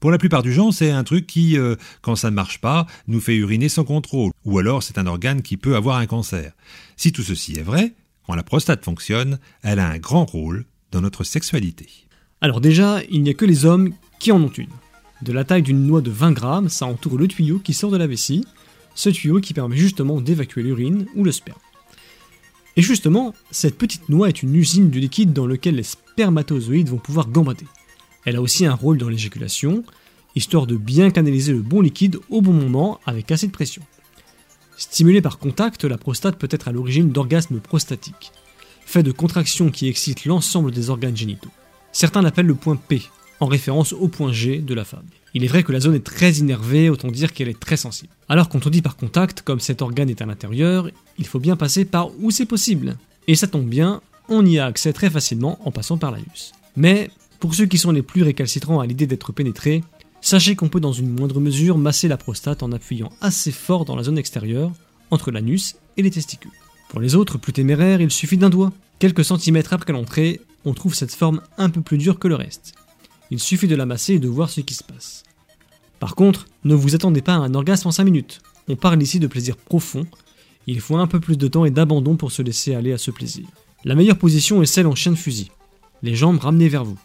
Pour 0.00 0.10
la 0.10 0.18
plupart 0.18 0.42
du 0.42 0.52
gens, 0.52 0.72
c'est 0.72 0.90
un 0.90 1.04
truc 1.04 1.26
qui, 1.26 1.58
euh, 1.58 1.76
quand 2.02 2.16
ça 2.16 2.30
ne 2.30 2.34
marche 2.34 2.60
pas, 2.60 2.86
nous 3.06 3.20
fait 3.20 3.36
uriner 3.36 3.68
sans 3.68 3.84
contrôle, 3.84 4.32
ou 4.44 4.58
alors 4.58 4.82
c'est 4.82 4.98
un 4.98 5.06
organe 5.06 5.42
qui 5.42 5.56
peut 5.56 5.76
avoir 5.76 5.96
un 5.96 6.06
cancer. 6.06 6.52
Si 6.96 7.12
tout 7.12 7.22
ceci 7.22 7.54
est 7.58 7.62
vrai, 7.62 7.94
quand 8.26 8.34
la 8.34 8.42
prostate 8.42 8.84
fonctionne, 8.84 9.38
elle 9.62 9.78
a 9.78 9.88
un 9.88 9.98
grand 9.98 10.24
rôle 10.24 10.64
dans 10.92 11.00
notre 11.00 11.24
sexualité. 11.24 11.88
Alors 12.40 12.60
déjà, 12.60 13.00
il 13.10 13.22
n'y 13.22 13.30
a 13.30 13.34
que 13.34 13.44
les 13.44 13.64
hommes 13.64 13.92
qui 14.18 14.32
en 14.32 14.42
ont 14.42 14.48
une. 14.48 14.68
De 15.22 15.32
la 15.32 15.44
taille 15.44 15.62
d'une 15.62 15.86
noix 15.86 16.02
de 16.02 16.10
20 16.10 16.32
grammes, 16.32 16.68
ça 16.68 16.86
entoure 16.86 17.16
le 17.16 17.28
tuyau 17.28 17.58
qui 17.58 17.72
sort 17.72 17.90
de 17.90 17.96
la 17.96 18.06
vessie, 18.06 18.44
ce 18.94 19.08
tuyau 19.08 19.40
qui 19.40 19.54
permet 19.54 19.76
justement 19.76 20.20
d'évacuer 20.20 20.62
l'urine 20.62 21.06
ou 21.14 21.24
le 21.24 21.32
sperme. 21.32 21.58
Et 22.76 22.82
justement, 22.82 23.34
cette 23.50 23.78
petite 23.78 24.10
noix 24.10 24.28
est 24.28 24.42
une 24.42 24.54
usine 24.54 24.90
du 24.90 25.00
liquide 25.00 25.32
dans 25.32 25.46
lequel 25.46 25.76
les 25.76 25.82
spermatozoïdes 25.82 26.90
vont 26.90 26.98
pouvoir 26.98 27.28
gambader. 27.28 27.64
Elle 28.26 28.36
a 28.36 28.42
aussi 28.42 28.66
un 28.66 28.74
rôle 28.74 28.98
dans 28.98 29.08
l'éjaculation, 29.08 29.84
histoire 30.34 30.66
de 30.66 30.76
bien 30.76 31.10
canaliser 31.10 31.52
le 31.52 31.62
bon 31.62 31.80
liquide 31.80 32.18
au 32.28 32.42
bon 32.42 32.52
moment 32.52 33.00
avec 33.06 33.30
assez 33.30 33.46
de 33.46 33.52
pression. 33.52 33.82
Stimulée 34.76 35.22
par 35.22 35.38
contact, 35.38 35.84
la 35.84 35.96
prostate 35.96 36.36
peut 36.36 36.48
être 36.50 36.68
à 36.68 36.72
l'origine 36.72 37.10
d'orgasmes 37.10 37.60
prostatiques, 37.60 38.32
fait 38.84 39.04
de 39.04 39.12
contractions 39.12 39.70
qui 39.70 39.88
excitent 39.88 40.26
l'ensemble 40.26 40.72
des 40.72 40.90
organes 40.90 41.16
génitaux. 41.16 41.50
Certains 41.92 42.20
l'appellent 42.20 42.46
le 42.46 42.56
point 42.56 42.76
P, 42.76 43.02
en 43.40 43.46
référence 43.46 43.92
au 43.92 44.08
point 44.08 44.32
G 44.32 44.58
de 44.58 44.74
la 44.74 44.84
femme. 44.84 45.06
Il 45.32 45.44
est 45.44 45.48
vrai 45.48 45.62
que 45.62 45.72
la 45.72 45.80
zone 45.80 45.94
est 45.94 46.04
très 46.04 46.32
innervée, 46.32 46.90
autant 46.90 47.10
dire 47.10 47.32
qu'elle 47.32 47.48
est 47.48 47.60
très 47.60 47.76
sensible. 47.76 48.12
Alors 48.28 48.48
quand 48.48 48.66
on 48.66 48.70
dit 48.70 48.82
par 48.82 48.96
contact, 48.96 49.42
comme 49.42 49.60
cet 49.60 49.82
organe 49.82 50.10
est 50.10 50.20
à 50.20 50.26
l'intérieur, 50.26 50.90
il 51.18 51.26
faut 51.26 51.38
bien 51.38 51.56
passer 51.56 51.84
par 51.84 52.10
où 52.18 52.30
c'est 52.30 52.46
possible. 52.46 52.96
Et 53.28 53.36
ça 53.36 53.46
tombe 53.46 53.68
bien, 53.68 54.00
on 54.28 54.44
y 54.44 54.58
a 54.58 54.66
accès 54.66 54.92
très 54.92 55.10
facilement 55.10 55.58
en 55.64 55.70
passant 55.70 55.96
par 55.96 56.10
l'anus. 56.10 56.52
Mais 56.76 57.10
pour 57.38 57.54
ceux 57.54 57.66
qui 57.66 57.78
sont 57.78 57.92
les 57.92 58.02
plus 58.02 58.22
récalcitrants 58.22 58.80
à 58.80 58.86
l'idée 58.86 59.06
d'être 59.06 59.32
pénétrés, 59.32 59.82
sachez 60.20 60.56
qu'on 60.56 60.68
peut 60.68 60.80
dans 60.80 60.92
une 60.92 61.10
moindre 61.10 61.40
mesure 61.40 61.78
masser 61.78 62.08
la 62.08 62.16
prostate 62.16 62.62
en 62.62 62.72
appuyant 62.72 63.12
assez 63.20 63.52
fort 63.52 63.84
dans 63.84 63.96
la 63.96 64.02
zone 64.02 64.18
extérieure, 64.18 64.72
entre 65.10 65.30
l'anus 65.30 65.76
et 65.96 66.02
les 66.02 66.10
testicules. 66.10 66.50
Pour 66.88 67.00
les 67.00 67.14
autres, 67.14 67.38
plus 67.38 67.52
téméraires, 67.52 68.00
il 68.00 68.10
suffit 68.10 68.38
d'un 68.38 68.50
doigt. 68.50 68.72
Quelques 68.98 69.24
centimètres 69.24 69.72
après 69.72 69.92
l'entrée, 69.92 70.40
on 70.64 70.74
trouve 70.74 70.94
cette 70.94 71.14
forme 71.14 71.42
un 71.58 71.70
peu 71.70 71.80
plus 71.80 71.98
dure 71.98 72.18
que 72.18 72.28
le 72.28 72.34
reste. 72.34 72.74
Il 73.30 73.40
suffit 73.40 73.68
de 73.68 73.76
la 73.76 73.86
masser 73.86 74.14
et 74.14 74.18
de 74.18 74.28
voir 74.28 74.50
ce 74.50 74.60
qui 74.60 74.74
se 74.74 74.84
passe. 74.84 75.24
Par 75.98 76.14
contre, 76.14 76.46
ne 76.64 76.74
vous 76.74 76.94
attendez 76.94 77.22
pas 77.22 77.34
à 77.34 77.38
un 77.38 77.54
orgasme 77.54 77.88
en 77.88 77.92
5 77.92 78.04
minutes. 78.04 78.40
On 78.68 78.76
parle 78.76 79.02
ici 79.02 79.20
de 79.20 79.26
plaisir 79.26 79.56
profond, 79.56 80.06
Il 80.68 80.80
faut 80.80 80.96
un 80.96 81.06
peu 81.06 81.20
plus 81.20 81.38
de 81.38 81.46
temps 81.46 81.64
et 81.64 81.70
d'abandon 81.70 82.16
pour 82.16 82.32
se 82.32 82.42
laisser 82.42 82.74
aller 82.74 82.92
à 82.92 82.98
ce 82.98 83.12
plaisir. 83.12 83.46
La 83.84 83.94
meilleure 83.94 84.18
position 84.18 84.62
est 84.62 84.66
celle 84.66 84.88
en 84.88 84.96
chien 84.96 85.12
de 85.12 85.16
fusil, 85.16 85.52
les 86.02 86.16
jambes 86.16 86.40
ramenées 86.40 86.68
vers 86.68 86.84
vous, 86.84 86.98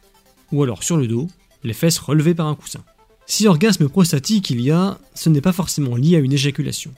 ou 0.52 0.64
alors 0.64 0.84
sur 0.84 0.98
le 0.98 1.08
dos, 1.08 1.28
les 1.64 1.74
fesses 1.74 2.00
relevées 2.00 2.36
par 2.36 2.48
un 2.48 2.56
coussin. 2.56 2.84
Si 3.26 3.48
orgasme 3.48 3.88
prostatique 3.88 4.50
il 4.50 4.62
y 4.62 4.72
a, 4.72 5.00
ce 5.14 5.30
n'est 5.30 5.42
pas 5.42 5.54
forcément 5.54 5.96
lié 5.96 6.18
à 6.18 6.20
une 6.20 6.34
éjaculation. 6.34 6.92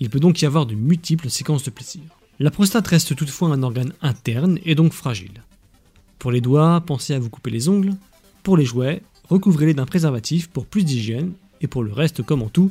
Il 0.00 0.10
peut 0.10 0.20
donc 0.20 0.40
y 0.40 0.46
avoir 0.46 0.66
de 0.66 0.74
multiples 0.74 1.30
séquences 1.30 1.64
de 1.64 1.70
plaisir. 1.70 2.02
La 2.40 2.50
prostate 2.50 2.88
reste 2.88 3.14
toutefois 3.14 3.48
un 3.48 3.62
organe 3.62 3.92
interne 4.02 4.58
et 4.64 4.74
donc 4.74 4.92
fragile. 4.92 5.42
Pour 6.18 6.32
les 6.32 6.40
doigts, 6.40 6.82
pensez 6.84 7.14
à 7.14 7.18
vous 7.18 7.30
couper 7.30 7.50
les 7.50 7.68
ongles. 7.68 7.94
Pour 8.42 8.56
les 8.56 8.64
jouets, 8.64 9.02
recouvrez-les 9.28 9.74
d'un 9.74 9.86
préservatif 9.86 10.48
pour 10.48 10.66
plus 10.66 10.84
d'hygiène. 10.84 11.32
Et 11.60 11.66
pour 11.66 11.82
le 11.82 11.92
reste, 11.92 12.22
comme 12.22 12.42
en 12.42 12.48
tout, 12.48 12.70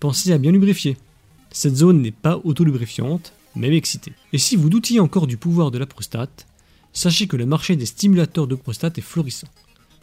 pensez 0.00 0.32
à 0.32 0.38
bien 0.38 0.52
lubrifier. 0.52 0.96
Cette 1.50 1.76
zone 1.76 2.00
n'est 2.00 2.10
pas 2.10 2.40
autolubrifiante, 2.44 3.32
même 3.54 3.72
excitée. 3.72 4.12
Et 4.32 4.38
si 4.38 4.56
vous 4.56 4.70
doutiez 4.70 5.00
encore 5.00 5.26
du 5.26 5.36
pouvoir 5.36 5.70
de 5.70 5.78
la 5.78 5.86
prostate, 5.86 6.46
sachez 6.92 7.26
que 7.26 7.36
le 7.36 7.44
marché 7.44 7.76
des 7.76 7.86
stimulateurs 7.86 8.46
de 8.46 8.54
prostate 8.54 8.98
est 8.98 9.02
florissant. 9.02 9.48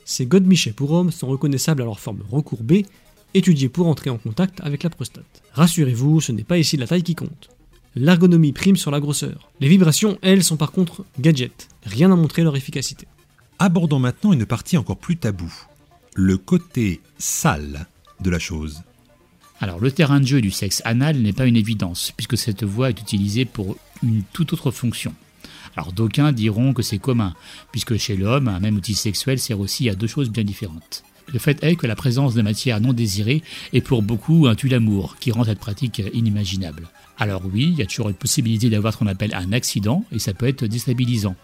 Ces 0.09 0.25
godemichets 0.25 0.71
pour 0.71 0.91
hommes 0.93 1.11
sont 1.11 1.27
reconnaissables 1.27 1.83
à 1.83 1.85
leur 1.85 1.99
forme 1.99 2.23
recourbée, 2.31 2.83
étudiés 3.35 3.69
pour 3.69 3.85
entrer 3.85 4.09
en 4.09 4.17
contact 4.17 4.59
avec 4.61 4.81
la 4.81 4.89
prostate. 4.89 5.43
Rassurez-vous, 5.53 6.19
ce 6.19 6.31
n'est 6.31 6.43
pas 6.43 6.57
ici 6.57 6.77
la 6.77 6.87
taille 6.87 7.03
qui 7.03 7.13
compte. 7.13 7.51
L'ergonomie 7.93 8.51
prime 8.51 8.75
sur 8.75 8.89
la 8.89 8.99
grosseur. 8.99 9.51
Les 9.59 9.67
vibrations, 9.67 10.17
elles, 10.23 10.43
sont 10.43 10.57
par 10.57 10.71
contre 10.71 11.05
gadgets. 11.19 11.67
Rien 11.85 12.11
à 12.11 12.15
montrer 12.15 12.41
leur 12.41 12.55
efficacité. 12.55 13.05
Abordons 13.59 13.99
maintenant 13.99 14.33
une 14.33 14.47
partie 14.47 14.77
encore 14.77 14.97
plus 14.97 15.17
taboue. 15.17 15.53
Le 16.15 16.39
côté 16.39 17.01
sale 17.19 17.85
de 18.19 18.31
la 18.31 18.39
chose. 18.39 18.81
Alors, 19.59 19.79
le 19.79 19.91
terrain 19.91 20.19
de 20.19 20.25
jeu 20.25 20.41
du 20.41 20.49
sexe 20.49 20.81
anal 20.85 21.19
n'est 21.19 21.33
pas 21.33 21.45
une 21.45 21.55
évidence, 21.55 22.13
puisque 22.17 22.35
cette 22.35 22.63
voie 22.63 22.89
est 22.89 22.99
utilisée 22.99 23.45
pour 23.45 23.77
une 24.01 24.23
toute 24.33 24.53
autre 24.53 24.71
fonction. 24.71 25.13
Alors, 25.79 25.93
d'aucuns 25.93 26.33
diront 26.33 26.73
que 26.73 26.83
c'est 26.83 26.97
commun, 26.97 27.33
puisque 27.71 27.95
chez 27.95 28.17
l'homme, 28.17 28.49
un 28.49 28.59
même 28.59 28.75
outil 28.75 28.95
sexuel 28.95 29.39
sert 29.39 29.61
aussi 29.61 29.89
à 29.89 29.95
deux 29.95 30.07
choses 30.07 30.29
bien 30.29 30.43
différentes. 30.43 31.05
Le 31.31 31.39
fait 31.39 31.63
est 31.63 31.77
que 31.77 31.87
la 31.87 31.95
présence 31.95 32.33
de 32.33 32.41
matière 32.41 32.81
non 32.81 32.91
désirée 32.91 33.43
est 33.71 33.79
pour 33.79 34.01
beaucoup 34.01 34.47
un 34.47 34.55
tue-l'amour, 34.55 35.15
qui 35.21 35.31
rend 35.31 35.45
cette 35.45 35.61
pratique 35.61 36.01
inimaginable. 36.11 36.89
Alors 37.17 37.43
oui, 37.45 37.69
il 37.71 37.79
y 37.79 37.81
a 37.81 37.85
toujours 37.85 38.09
une 38.09 38.15
possibilité 38.15 38.69
d'avoir 38.69 38.91
ce 38.91 38.97
qu'on 38.97 39.07
appelle 39.07 39.33
un 39.33 39.53
accident, 39.53 40.03
et 40.11 40.19
ça 40.19 40.33
peut 40.33 40.49
être 40.49 40.65
déstabilisant. 40.65 41.37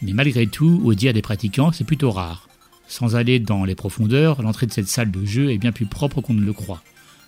Mais 0.00 0.14
malgré 0.14 0.46
tout, 0.46 0.80
au 0.82 0.94
dire 0.94 1.12
des 1.12 1.20
pratiquants, 1.20 1.70
c'est 1.70 1.84
plutôt 1.84 2.10
rare. 2.10 2.48
Sans 2.88 3.16
aller 3.16 3.38
dans 3.38 3.66
les 3.66 3.74
profondeurs, 3.74 4.40
l'entrée 4.40 4.64
de 4.64 4.72
cette 4.72 4.88
salle 4.88 5.10
de 5.10 5.26
jeu 5.26 5.52
est 5.52 5.58
bien 5.58 5.72
plus 5.72 5.84
propre 5.84 6.22
qu'on 6.22 6.32
ne 6.32 6.40
le 6.40 6.54
croit. 6.54 6.82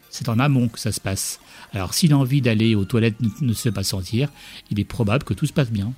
C'est 0.09 0.31
en 0.31 0.39
amont 0.39 0.69
que 0.69 0.81
ça 0.81 0.91
se 0.91 1.03
passe. 1.03 1.39
Alors 1.75 1.93
si 1.93 2.09
l'envie 2.09 2.41
d'aller 2.41 2.75
aux 2.75 2.87
toilettes 2.87 3.21
ne 3.43 3.53
se 3.53 3.69
pas 3.69 3.85
sentir, 3.85 4.31
il 4.71 4.81
est 4.81 4.85
probable 4.85 5.25
que 5.25 5.35
tout 5.35 5.45
se 5.45 5.53
passe 5.53 5.71
bien. 5.71 5.93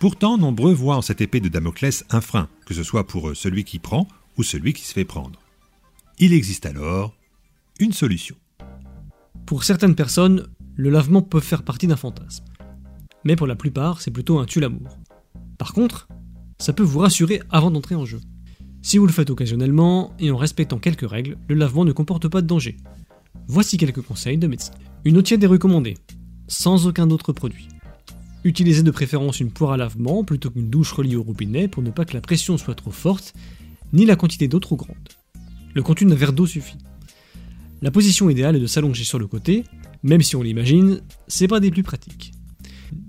Pourtant, 0.00 0.38
nombreux 0.38 0.72
voient 0.72 0.96
en 0.96 1.02
cette 1.02 1.20
épée 1.20 1.40
de 1.40 1.48
Damoclès 1.48 2.04
un 2.10 2.20
frein, 2.20 2.48
que 2.66 2.74
ce 2.74 2.84
soit 2.84 3.06
pour 3.06 3.34
celui 3.34 3.64
qui 3.64 3.80
prend 3.80 4.06
ou 4.36 4.44
celui 4.44 4.72
qui 4.72 4.82
se 4.82 4.92
fait 4.92 5.04
prendre. 5.04 5.40
Il 6.20 6.32
existe 6.32 6.66
alors 6.66 7.14
une 7.80 7.92
solution. 7.92 8.36
Pour 9.44 9.64
certaines 9.64 9.96
personnes, 9.96 10.46
le 10.76 10.90
lavement 10.90 11.22
peut 11.22 11.40
faire 11.40 11.64
partie 11.64 11.88
d'un 11.88 11.96
fantasme. 11.96 12.44
Mais 13.24 13.34
pour 13.34 13.48
la 13.48 13.56
plupart, 13.56 14.00
c'est 14.00 14.12
plutôt 14.12 14.38
un 14.38 14.44
tue-l'amour. 14.44 14.88
Par 15.58 15.72
contre, 15.72 16.06
ça 16.58 16.72
peut 16.72 16.84
vous 16.84 17.00
rassurer 17.00 17.42
avant 17.50 17.72
d'entrer 17.72 17.96
en 17.96 18.04
jeu. 18.04 18.20
Si 18.82 18.98
vous 18.98 19.06
le 19.06 19.12
faites 19.12 19.30
occasionnellement 19.30 20.14
et 20.20 20.30
en 20.30 20.36
respectant 20.36 20.78
quelques 20.78 21.08
règles, 21.08 21.38
le 21.48 21.56
lavement 21.56 21.84
ne 21.84 21.92
comporte 21.92 22.28
pas 22.28 22.40
de 22.40 22.46
danger. 22.46 22.76
Voici 23.48 23.76
quelques 23.76 24.02
conseils 24.02 24.38
de 24.38 24.46
médecin. 24.46 24.74
Une 25.04 25.16
eau 25.16 25.22
tiède 25.22 25.42
est 25.42 25.48
recommandée, 25.48 25.96
sans 26.46 26.86
aucun 26.86 27.10
autre 27.10 27.32
produit. 27.32 27.68
Utilisez 28.48 28.82
de 28.82 28.90
préférence 28.90 29.40
une 29.40 29.50
poire 29.50 29.72
à 29.72 29.76
lavement 29.76 30.24
plutôt 30.24 30.48
qu'une 30.48 30.70
douche 30.70 30.92
reliée 30.92 31.16
au 31.16 31.22
robinet 31.22 31.68
pour 31.68 31.82
ne 31.82 31.90
pas 31.90 32.06
que 32.06 32.14
la 32.14 32.22
pression 32.22 32.56
soit 32.56 32.74
trop 32.74 32.90
forte, 32.90 33.34
ni 33.92 34.06
la 34.06 34.16
quantité 34.16 34.48
d'eau 34.48 34.58
trop 34.58 34.76
grande. 34.76 34.96
Le 35.74 35.82
contenu 35.82 36.08
d'un 36.08 36.16
verre 36.16 36.32
d'eau 36.32 36.46
suffit. 36.46 36.78
La 37.82 37.90
position 37.90 38.30
idéale 38.30 38.56
est 38.56 38.60
de 38.60 38.66
s'allonger 38.66 39.04
sur 39.04 39.18
le 39.18 39.26
côté, 39.26 39.64
même 40.02 40.22
si 40.22 40.34
on 40.34 40.40
l'imagine, 40.40 41.02
c'est 41.26 41.46
pas 41.46 41.60
des 41.60 41.70
plus 41.70 41.82
pratiques. 41.82 42.32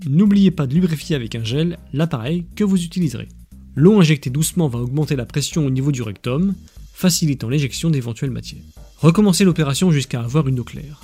N'oubliez 0.06 0.50
pas 0.50 0.66
de 0.66 0.74
lubrifier 0.74 1.16
avec 1.16 1.34
un 1.34 1.42
gel 1.42 1.78
l'appareil 1.94 2.44
que 2.54 2.62
vous 2.62 2.84
utiliserez. 2.84 3.28
L'eau 3.74 3.98
injectée 3.98 4.28
doucement 4.28 4.68
va 4.68 4.80
augmenter 4.80 5.16
la 5.16 5.24
pression 5.24 5.64
au 5.64 5.70
niveau 5.70 5.90
du 5.90 6.02
rectum, 6.02 6.54
facilitant 6.92 7.48
l'éjection 7.48 7.88
d'éventuelles 7.88 8.30
matières. 8.30 8.60
Recommencez 8.98 9.44
l'opération 9.44 9.90
jusqu'à 9.90 10.20
avoir 10.20 10.48
une 10.48 10.60
eau 10.60 10.64
claire. 10.64 11.00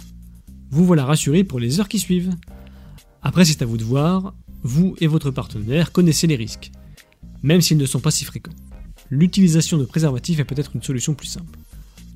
Vous 0.71 0.85
voilà 0.85 1.07
rassuré 1.07 1.43
pour 1.43 1.59
les 1.59 1.81
heures 1.81 1.89
qui 1.89 1.99
suivent. 1.99 2.35
Après, 3.27 3.45
c'est 3.45 3.61
à 3.61 3.67
vous 3.67 3.77
de 3.77 3.83
voir, 3.83 4.35
vous 4.63 4.95
et 5.01 5.09
votre 5.09 5.33
partenaire 5.33 5.91
connaissez 5.91 6.29
les 6.29 6.37
risques, 6.37 6.71
même 7.43 7.61
s'ils 7.61 7.77
ne 7.77 7.85
sont 7.85 7.99
pas 7.99 8.13
si 8.13 8.25
fréquents. 8.25 8.55
L'utilisation 9.11 9.79
de 9.79 9.85
préservatifs 9.85 10.39
est 10.39 10.45
peut-être 10.45 10.77
une 10.77 10.83
solution 10.85 11.13
plus 11.15 11.27
simple. 11.27 11.59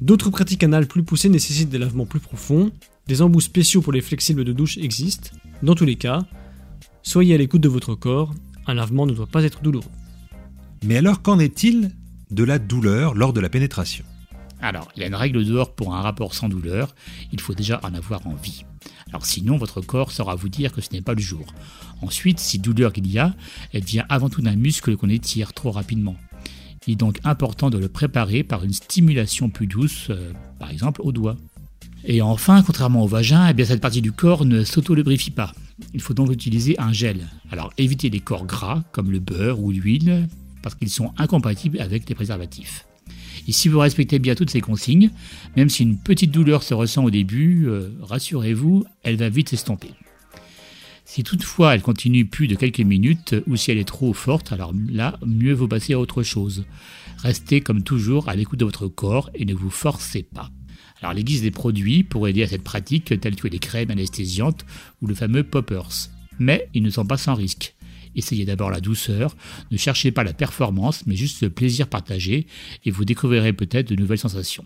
D'autres 0.00 0.30
pratiques 0.30 0.62
anales 0.62 0.86
plus 0.86 1.02
poussées 1.02 1.28
nécessitent 1.28 1.68
des 1.68 1.78
lavements 1.78 2.06
plus 2.06 2.20
profonds, 2.20 2.70
des 3.08 3.22
embouts 3.22 3.40
spéciaux 3.40 3.82
pour 3.82 3.92
les 3.92 4.02
flexibles 4.02 4.44
de 4.44 4.52
douche 4.52 4.78
existent. 4.78 5.30
Dans 5.64 5.74
tous 5.74 5.84
les 5.84 5.96
cas, 5.96 6.20
soyez 7.02 7.34
à 7.34 7.38
l'écoute 7.38 7.60
de 7.60 7.68
votre 7.68 7.96
corps, 7.96 8.32
un 8.68 8.74
lavement 8.74 9.04
ne 9.04 9.12
doit 9.12 9.26
pas 9.26 9.42
être 9.42 9.62
douloureux. 9.62 9.90
Mais 10.84 10.96
alors 10.96 11.22
qu'en 11.22 11.40
est-il 11.40 11.90
de 12.30 12.44
la 12.44 12.60
douleur 12.60 13.14
lors 13.14 13.32
de 13.32 13.40
la 13.40 13.48
pénétration? 13.48 14.04
Alors, 14.60 14.86
il 14.94 15.00
y 15.00 15.02
a 15.02 15.08
une 15.08 15.16
règle 15.16 15.44
d'or 15.44 15.74
pour 15.74 15.92
un 15.92 16.02
rapport 16.02 16.36
sans 16.36 16.48
douleur, 16.48 16.94
il 17.32 17.40
faut 17.40 17.54
déjà 17.54 17.80
en 17.82 17.94
avoir 17.94 18.24
envie. 18.28 18.62
Alors 19.10 19.26
sinon, 19.26 19.56
votre 19.56 19.80
corps 19.80 20.12
saura 20.12 20.34
vous 20.34 20.48
dire 20.48 20.72
que 20.72 20.80
ce 20.80 20.90
n'est 20.92 21.02
pas 21.02 21.14
le 21.14 21.20
jour. 21.20 21.46
Ensuite, 22.02 22.38
si 22.38 22.58
douleur 22.58 22.92
il 22.96 23.10
y 23.10 23.18
a, 23.18 23.34
elle 23.72 23.84
vient 23.84 24.06
avant 24.08 24.28
tout 24.28 24.42
d'un 24.42 24.56
muscle 24.56 24.96
qu'on 24.96 25.08
étire 25.08 25.52
trop 25.52 25.70
rapidement. 25.70 26.16
Il 26.86 26.94
est 26.94 26.96
donc 26.96 27.18
important 27.24 27.70
de 27.70 27.78
le 27.78 27.88
préparer 27.88 28.42
par 28.42 28.64
une 28.64 28.72
stimulation 28.72 29.50
plus 29.50 29.66
douce, 29.66 30.06
euh, 30.10 30.32
par 30.58 30.70
exemple 30.70 31.02
au 31.04 31.12
doigt. 31.12 31.36
Et 32.04 32.22
enfin, 32.22 32.62
contrairement 32.62 33.04
au 33.04 33.06
vagin, 33.06 33.48
eh 33.48 33.52
bien, 33.52 33.66
cette 33.66 33.82
partie 33.82 34.00
du 34.00 34.12
corps 34.12 34.46
ne 34.46 34.64
s'auto-lubrifie 34.64 35.30
pas. 35.30 35.52
Il 35.92 36.00
faut 36.00 36.14
donc 36.14 36.32
utiliser 36.32 36.78
un 36.80 36.92
gel. 36.92 37.28
Alors 37.50 37.72
évitez 37.76 38.08
les 38.08 38.20
corps 38.20 38.46
gras 38.46 38.82
comme 38.92 39.10
le 39.10 39.18
beurre 39.18 39.60
ou 39.60 39.70
l'huile, 39.70 40.28
parce 40.62 40.74
qu'ils 40.74 40.90
sont 40.90 41.12
incompatibles 41.18 41.80
avec 41.80 42.08
les 42.08 42.14
préservatifs. 42.14 42.86
Et 43.48 43.52
si 43.52 43.68
vous 43.68 43.78
respectez 43.78 44.18
bien 44.18 44.34
toutes 44.34 44.50
ces 44.50 44.60
consignes, 44.60 45.10
même 45.56 45.68
si 45.68 45.82
une 45.82 45.98
petite 45.98 46.30
douleur 46.30 46.62
se 46.62 46.74
ressent 46.74 47.04
au 47.04 47.10
début, 47.10 47.66
euh, 47.66 47.90
rassurez-vous, 48.02 48.84
elle 49.02 49.16
va 49.16 49.28
vite 49.28 49.48
s'estomper. 49.48 49.90
Si 51.04 51.24
toutefois 51.24 51.74
elle 51.74 51.82
continue 51.82 52.24
plus 52.24 52.46
de 52.46 52.54
quelques 52.54 52.78
minutes 52.78 53.34
ou 53.48 53.56
si 53.56 53.72
elle 53.72 53.78
est 53.78 53.84
trop 53.84 54.12
forte, 54.12 54.52
alors 54.52 54.72
là, 54.88 55.18
mieux 55.26 55.52
vaut 55.52 55.66
passer 55.66 55.94
à 55.94 55.98
autre 55.98 56.22
chose. 56.22 56.64
Restez 57.18 57.60
comme 57.60 57.82
toujours 57.82 58.28
à 58.28 58.36
l'écoute 58.36 58.60
de 58.60 58.64
votre 58.64 58.86
corps 58.86 59.28
et 59.34 59.44
ne 59.44 59.54
vous 59.54 59.70
forcez 59.70 60.22
pas. 60.22 60.50
Alors 61.00 61.12
les 61.12 61.24
guises 61.24 61.42
des 61.42 61.50
produits 61.50 62.04
pour 62.04 62.28
aider 62.28 62.42
à 62.42 62.46
cette 62.46 62.62
pratique 62.62 63.18
telles 63.20 63.36
que 63.36 63.48
les 63.48 63.58
crèmes 63.58 63.90
anesthésiantes 63.90 64.64
ou 65.02 65.06
le 65.06 65.14
fameux 65.14 65.42
poppers. 65.42 66.10
Mais 66.38 66.68
ils 66.74 66.82
ne 66.82 66.90
sont 66.90 67.04
pas 67.04 67.16
sans 67.16 67.34
risque. 67.34 67.74
Essayez 68.14 68.44
d'abord 68.44 68.70
la 68.70 68.80
douceur, 68.80 69.36
ne 69.70 69.76
cherchez 69.76 70.10
pas 70.10 70.24
la 70.24 70.32
performance, 70.32 71.06
mais 71.06 71.16
juste 71.16 71.42
le 71.42 71.50
plaisir 71.50 71.88
partagé, 71.88 72.46
et 72.84 72.90
vous 72.90 73.04
découvrirez 73.04 73.52
peut-être 73.52 73.88
de 73.88 73.96
nouvelles 73.96 74.18
sensations. 74.18 74.64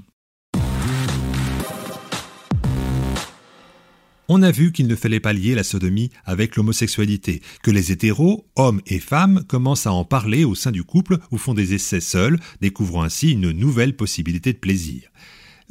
On 4.26 4.42
a 4.42 4.50
vu 4.50 4.72
qu'il 4.72 4.86
ne 4.86 4.96
fallait 4.96 5.20
pas 5.20 5.34
lier 5.34 5.54
la 5.54 5.64
sodomie 5.64 6.10
avec 6.24 6.56
l'homosexualité, 6.56 7.42
que 7.62 7.70
les 7.70 7.92
hétéros, 7.92 8.46
hommes 8.56 8.80
et 8.86 8.98
femmes, 8.98 9.44
commencent 9.46 9.86
à 9.86 9.92
en 9.92 10.06
parler 10.06 10.44
au 10.44 10.54
sein 10.54 10.70
du 10.70 10.82
couple 10.82 11.18
ou 11.30 11.36
font 11.36 11.52
des 11.52 11.74
essais 11.74 12.00
seuls, 12.00 12.40
découvrant 12.62 13.02
ainsi 13.02 13.32
une 13.32 13.50
nouvelle 13.50 13.96
possibilité 13.96 14.54
de 14.54 14.58
plaisir. 14.58 15.10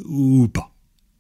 Ou 0.06 0.48
pas. 0.48 0.75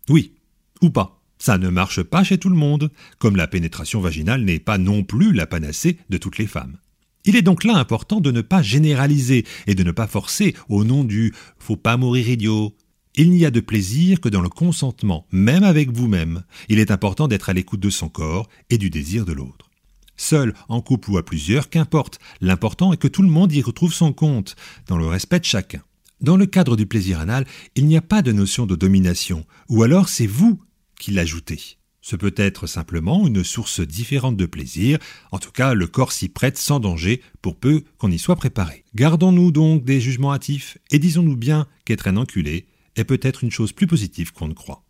Oui, 0.09 0.35
ou 0.81 0.91
pas. 0.91 1.22
Ça 1.45 1.57
ne 1.57 1.67
marche 1.67 2.01
pas 2.03 2.23
chez 2.23 2.37
tout 2.37 2.47
le 2.47 2.55
monde, 2.55 2.89
comme 3.19 3.35
la 3.35 3.47
pénétration 3.47 3.99
vaginale 3.99 4.45
n'est 4.45 4.61
pas 4.61 4.77
non 4.77 5.03
plus 5.03 5.33
la 5.33 5.45
panacée 5.45 5.97
de 6.09 6.17
toutes 6.17 6.37
les 6.37 6.47
femmes. 6.47 6.77
Il 7.25 7.35
est 7.35 7.41
donc 7.41 7.65
là 7.65 7.75
important 7.75 8.21
de 8.21 8.31
ne 8.31 8.39
pas 8.39 8.61
généraliser 8.61 9.43
et 9.67 9.75
de 9.75 9.83
ne 9.83 9.91
pas 9.91 10.07
forcer 10.07 10.55
au 10.69 10.85
nom 10.85 11.03
du 11.03 11.33
faut 11.59 11.75
pas 11.75 11.97
mourir 11.97 12.29
idiot. 12.29 12.77
Il 13.15 13.29
n'y 13.31 13.45
a 13.45 13.51
de 13.51 13.59
plaisir 13.59 14.21
que 14.21 14.29
dans 14.29 14.39
le 14.39 14.47
consentement, 14.47 15.27
même 15.33 15.65
avec 15.65 15.91
vous-même. 15.91 16.45
Il 16.69 16.79
est 16.79 16.91
important 16.91 17.27
d'être 17.27 17.49
à 17.49 17.53
l'écoute 17.53 17.81
de 17.81 17.89
son 17.89 18.07
corps 18.07 18.47
et 18.69 18.77
du 18.77 18.89
désir 18.89 19.25
de 19.25 19.33
l'autre. 19.33 19.69
Seul, 20.15 20.53
en 20.69 20.79
couple 20.79 21.11
ou 21.11 21.17
à 21.17 21.25
plusieurs, 21.25 21.69
qu'importe. 21.69 22.19
L'important 22.39 22.93
est 22.93 22.97
que 22.97 23.09
tout 23.09 23.21
le 23.21 23.27
monde 23.27 23.51
y 23.51 23.61
retrouve 23.61 23.93
son 23.93 24.13
compte, 24.13 24.55
dans 24.87 24.97
le 24.97 25.07
respect 25.07 25.41
de 25.41 25.45
chacun. 25.45 25.81
Dans 26.21 26.37
le 26.37 26.45
cadre 26.45 26.77
du 26.77 26.85
plaisir 26.85 27.19
anal, 27.19 27.45
il 27.75 27.85
n'y 27.85 27.97
a 27.97 28.01
pas 28.01 28.21
de 28.21 28.31
notion 28.31 28.65
de 28.65 28.77
domination, 28.77 29.45
ou 29.67 29.83
alors 29.83 30.07
c'est 30.07 30.25
vous 30.25 30.57
qu'il 31.03 31.15
l'ajoutait. 31.15 31.59
Ce 32.01 32.15
peut 32.15 32.33
être 32.37 32.65
simplement 32.65 33.27
une 33.27 33.43
source 33.43 33.81
différente 33.81 34.37
de 34.37 34.45
plaisir, 34.45 34.99
en 35.31 35.39
tout 35.39 35.51
cas 35.51 35.73
le 35.73 35.87
corps 35.87 36.13
s'y 36.13 36.29
prête 36.29 36.57
sans 36.57 36.79
danger 36.79 37.21
pour 37.41 37.57
peu 37.57 37.83
qu'on 37.97 38.11
y 38.11 38.19
soit 38.19 38.35
préparé. 38.35 38.85
Gardons-nous 38.95 39.51
donc 39.51 39.83
des 39.83 39.99
jugements 39.99 40.33
hâtifs 40.33 40.77
et 40.91 40.99
disons-nous 40.99 41.37
bien 41.37 41.67
qu'être 41.85 42.07
un 42.07 42.17
enculé 42.17 42.67
est 42.95 43.03
peut-être 43.03 43.43
une 43.43 43.51
chose 43.51 43.73
plus 43.73 43.87
positive 43.87 44.31
qu'on 44.31 44.47
ne 44.47 44.53
croit. 44.53 44.83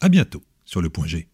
À 0.00 0.08
bientôt 0.08 0.42
sur 0.64 0.80
le 0.80 0.90
point 0.90 1.06
G. 1.06 1.29